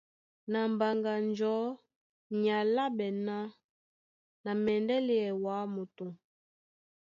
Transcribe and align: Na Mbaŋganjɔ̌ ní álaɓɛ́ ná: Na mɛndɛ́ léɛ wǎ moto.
Na 0.51 0.59
Mbaŋganjɔ̌ 0.71 1.57
ní 2.39 2.47
álaɓɛ́ 2.59 3.11
ná: 3.25 3.37
Na 4.43 4.51
mɛndɛ́ 4.63 4.99
léɛ 5.07 5.25
wǎ 5.43 5.55
moto. 5.73 6.05